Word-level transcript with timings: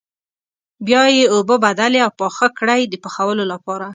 بیا 0.87 1.03
یې 1.17 1.25
اوبه 1.33 1.55
بدلې 1.65 1.99
او 2.05 2.11
پاخه 2.19 2.47
کړئ 2.59 2.81
د 2.87 2.93
پخولو 3.03 3.43
لپاره. 3.53 3.87